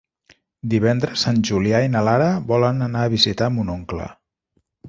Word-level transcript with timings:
Divendres 0.71 1.25
en 1.33 1.43
Julià 1.51 1.83
i 1.87 1.93
na 1.97 2.03
Lara 2.09 2.31
volen 2.53 2.89
anar 2.89 3.07
a 3.07 3.15
visitar 3.17 3.55
mon 3.59 3.73
oncle. 3.79 4.09